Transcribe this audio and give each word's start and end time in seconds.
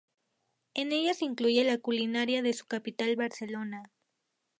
En 0.73 0.93
ella 0.93 1.13
se 1.13 1.25
incluye 1.25 1.63
la 1.63 1.77
culinaria 1.77 2.41
de 2.41 2.53
su 2.53 2.65
capital: 2.65 3.15
Barcelona. 3.15 3.91